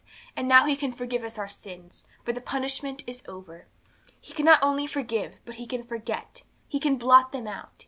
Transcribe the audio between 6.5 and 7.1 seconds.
He can